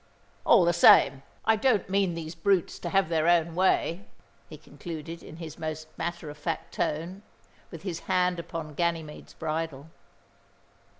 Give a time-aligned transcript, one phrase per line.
[0.47, 4.07] All the same, I don't mean these brutes to have their own way,"
[4.49, 7.21] he concluded in his most matter of fact tone,
[7.69, 9.91] with his hand upon Ganymede's bridle.